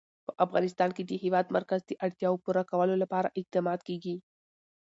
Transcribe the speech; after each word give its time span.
په 0.27 0.31
افغانستان 0.45 0.89
کې 0.95 1.03
د 1.05 1.07
د 1.09 1.13
هېواد 1.23 1.45
مرکز 1.57 1.79
د 1.85 1.91
اړتیاوو 2.05 2.41
پوره 2.43 2.63
کولو 2.71 2.95
لپاره 3.03 3.33
اقدامات 3.39 3.79
کېږي. 3.87 4.15